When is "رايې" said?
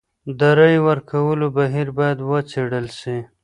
0.57-0.79